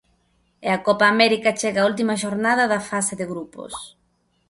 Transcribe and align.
E 0.67 0.69
a 0.77 0.79
Copa 0.87 1.05
América 1.13 1.57
chega 1.59 1.85
á 1.85 1.87
última 1.91 2.19
xornada 2.23 2.63
da 2.71 2.81
fase 2.89 3.13
de 3.19 3.25
grupos. 3.31 3.73